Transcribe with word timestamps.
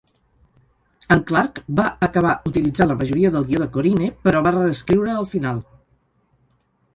En 1.15 1.19
Clark 1.31 1.59
va 1.79 1.85
acabar 2.07 2.31
utilitzant 2.51 2.89
la 2.93 2.95
majoria 3.03 3.31
del 3.35 3.45
guió 3.51 3.61
de 3.65 3.69
Korine, 3.77 4.09
però 4.25 4.43
va 4.49 4.55
reescriure 4.57 5.15
el 5.21 5.29
final. 5.37 5.63